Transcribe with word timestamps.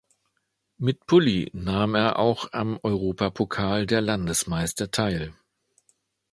Mit 0.79 1.05
Pully 1.05 1.51
nahm 1.53 1.93
er 1.93 2.17
auch 2.17 2.53
am 2.53 2.79
Europapokal 2.81 3.85
der 3.85 4.01
Landesmeister 4.01 4.89
teil. 4.89 5.35